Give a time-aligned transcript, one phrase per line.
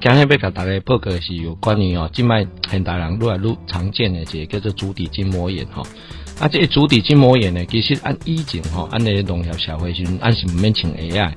[0.00, 5.82] 今日要甲大家报告的是有关于哦，静脉现代人愈来愈常见的一个叫做足底筋膜炎吼。
[6.38, 11.32] 啊，这个足底筋膜炎呢，其实按以前吼，按个农业社会时，按是毋免穿鞋啊，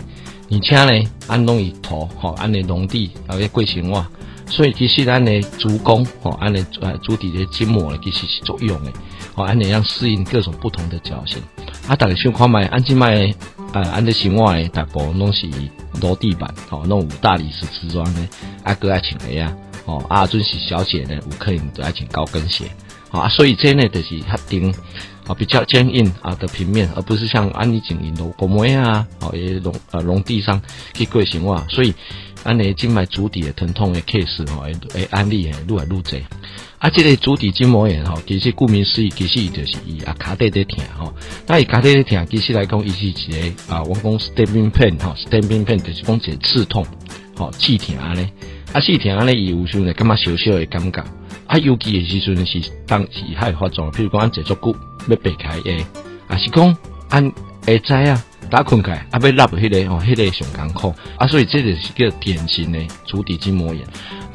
[0.51, 4.05] 而且呢，按拢以土吼，按个农地啊个过生活，
[4.45, 8.91] 所以其实咱的足弓吼，按个呃足底的筋膜呢，其实是作用的，
[9.33, 11.41] 吼，按个让适应各种不同的脚型。
[11.87, 13.33] 啊，大家想看卖，按静脉
[13.73, 15.47] 呃安尼生活诶大部分拢是
[16.01, 18.29] 落地板，吼，拢有大理石瓷砖诶，
[18.63, 22.65] 啊个爱穿鞋啊，哦，啊准是小姐呢，有可能都爱穿高跟鞋。
[23.11, 24.73] 啊，所以这呢就是较顶
[25.27, 30.61] 啊比较坚硬啊的平面，而不是像安尼井银楼果膜啊，哦也农呃农地上
[30.93, 31.93] 去过生活，所以
[32.43, 36.19] 安尼静脉足底的疼痛的 case 哦，诶案例诶愈来愈多。
[36.81, 41.13] 啊，这个足底筋膜炎吼，其实顾名思义，其实伊就是伊啊骹底底疼吼。
[41.45, 46.83] 那伊骹底底疼，其实来讲，伊是一个啊，我讲 stabbing pain 吼，stabbing pain 就是讲一个刺痛，
[47.37, 48.27] 吼刺疼安尼。
[48.73, 51.03] 啊刺疼安尼，伊有时阵感觉小小的感觉。
[51.45, 54.75] 啊，尤其的时阵是当时还发作，譬如讲按坐足久
[55.07, 55.85] 要避开诶，
[56.27, 56.75] 啊是讲
[57.09, 57.23] 按
[57.67, 63.85] 下仔啊打困开，啊要落迄个哦，迄个上艰苦啊，所以这就是个典型的足底筋膜炎。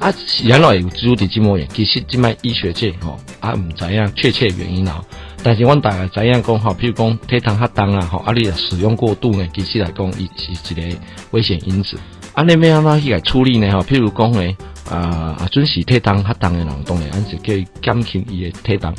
[0.06, 5.04] 啊，原来有足底筋膜炎，其实即卖医学界吼啊毋知影确切原因啦。
[5.42, 10.96] 但是阮大概知影讲吼，譬如讲体糖较重啊，吼啊你使用过度呢，其实来讲伊是一个
[11.32, 11.98] 危险因子。
[12.36, 13.72] 安尼要安怎去来处理呢？
[13.72, 14.56] 吼，譬如讲呢。
[14.88, 18.94] 啊啊，准时体重较重的人，当然按是可以减轻伊的体重。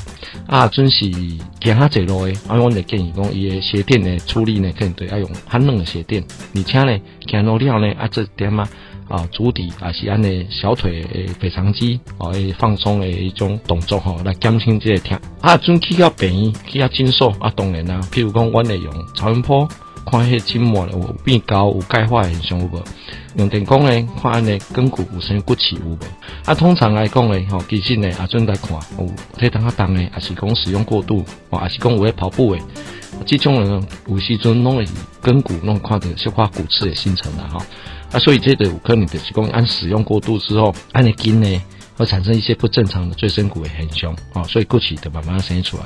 [0.46, 1.10] 啊，准时
[1.62, 6.22] 行较济路的，啊，阮就建议讲，伊的鞋垫诶处理呢，肯定要用较软的鞋垫。
[6.54, 8.68] 而且呢，行路了呢，啊，这点啊，
[9.08, 15.18] 啊，足底啊是安尼小腿诶腓肠肌哦，诶放松诶一种动作吼，来减轻这个疼。
[15.40, 18.02] 啊，准去到便宜，去到紧缩啊，当然啦。
[18.12, 19.66] 譬如讲，阮会用超音波。
[20.10, 22.82] 看迄筋膜有变高有钙化现象有无？
[23.36, 25.98] 用电工呢，看安尼根骨有生骨刺有无？
[26.46, 29.06] 啊，通常来讲呢，吼，其实呢，啊，准在看有
[29.38, 32.62] 体重较重呢，还是讲使用过度，哦，还是讲有咧跑步诶，
[33.26, 34.86] 这种人有时阵拢会
[35.22, 37.66] 根骨弄看到小块骨刺的形成啦，哈。
[38.14, 41.62] 啊，所以这个有可能就是讲按使用过度之后，安尼筋呢
[41.98, 45.84] 会产生一些不正常的椎身骨的现象，哦，所以骨刺就慢慢生出来。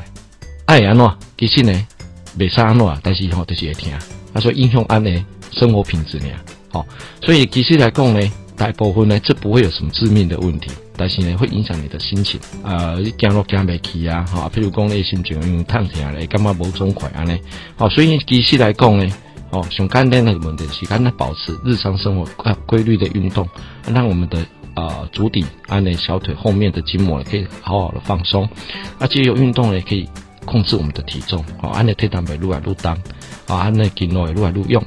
[0.67, 1.87] 哎安喏，其实呢。
[2.37, 3.91] 袂啥安怎，但是吼就是会听。
[4.33, 6.27] 他说影响安尼生活品质呢，
[6.69, 6.85] 好，
[7.21, 17.37] 所以其实来讲呢，大部分呢这不会有什么致命的问题，但是呢会影响你的心情，啊，你走路行袂起啊，哈，譬如讲你心情因为痛疼咧，感觉无爽快安尼，
[17.75, 19.13] 好，所以其实来讲呢，
[19.49, 22.25] 哦，上简单的问题是，咱来保持日常生活
[22.65, 23.45] 规律的运动，
[23.93, 28.47] 让我们的啊足底安尼小腿后面的筋膜可以好好的放松，
[28.97, 30.07] 而且有运动呢可以。
[30.45, 32.97] 控制我们的体重，哦，安尼体重袂愈来愈重，
[33.47, 34.83] 哦，安尼筋肉会愈来愈用。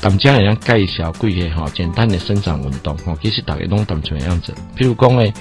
[0.00, 4.54] 大家来介绍几个哈简单的伸展运动，吼，其实大家拢单纯样子。
[4.76, 5.32] 譬如讲咧，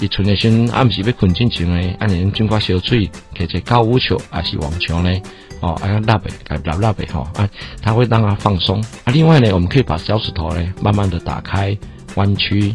[0.00, 5.20] 伊春的先暗时要困进前咧，安尼经过小水，或者高尔夫球还是网球咧，
[5.60, 6.30] 哦，啊拉背，
[6.64, 7.46] 拉拉背，吼，啊，
[7.82, 8.80] 它会让它放松。
[9.04, 11.76] 啊，另外呢，我们可以把小指头咧慢慢的打开
[12.14, 12.74] 弯曲，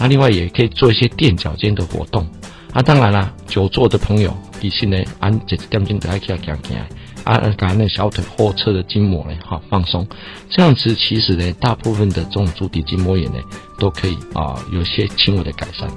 [0.00, 2.26] 那另外也可以做一些垫脚尖的活动。
[2.74, 4.36] 啊，当然啦，久坐的朋友。
[4.60, 6.76] 其实呢，按这点钟都要起来行行，
[7.22, 10.04] 啊，把那小腿后侧的筋膜呢，哈，放松。
[10.50, 13.38] 这样子其实呢，大部分的这种足底筋膜炎呢，
[13.78, 15.88] 都可以啊，有些轻微的改善。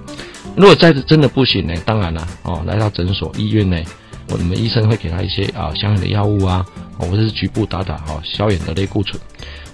[0.55, 3.81] 如果再真的不行呢，当然了，哦，来到诊所医院呢，
[4.29, 6.63] 我们医生会给他一些啊相应的药物啊，
[6.99, 9.19] 或者是局部打打哈消炎的类固醇。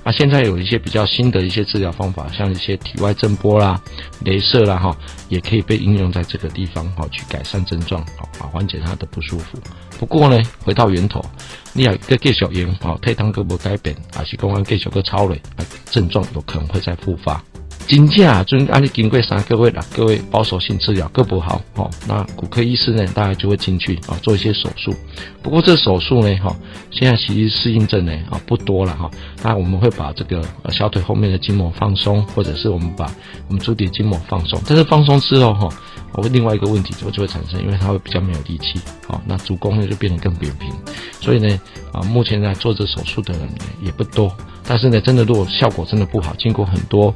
[0.04, 3.82] 啊，现在有一些比较新的一些治疗方法，像一些体外震波啦、
[4.26, 4.96] 镭射啦，哈，
[5.30, 9.58] 也可以被应用在这个地方，哈，去改善症状，好啊，缓解他的不舒服。
[9.98, 11.24] 不过呢，回到源头，
[11.72, 17.42] 你要一个继续用，哦，退汤胳膊改变，还是讲继续个超累，啊，症状有可能会再复发。
[17.88, 24.94] 真正就按你经过三个月啦，各位保守性治疗各不好，哦，那骨科医师呢，大概就会进去啊，做一些手术。
[25.42, 26.56] 不过这手术呢，哈，
[26.92, 29.12] 现在其实适应症呢，啊，不多了哈。
[29.44, 33.06] 那我们会把这个小腿后面的筋膜放松，或者是我们把
[33.48, 34.60] 我们足底筋膜放松。
[34.66, 35.70] 但是放松之后，哈，
[36.14, 40.72] 会另外一个问题就就会产生，因为它会比较没有力气，好，那足弓呢就变得更扁平。
[41.20, 41.60] 所以呢，
[41.92, 43.48] 啊，目前在做这手术的人
[43.84, 44.36] 也不多。
[44.66, 47.14] 但是呢，真的如果效果真的不好，经过很多。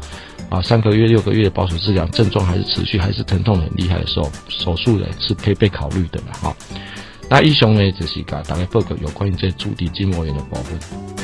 [0.49, 6.55] 啊，三个月、六个月的保守治疗，症状还是持续，还是疼痛很厉害的时候，手术呢是可以被考虑的哈。
[7.29, 11.16] 那医生呢，就是讲大概报告有关于这足底筋膜炎的保护。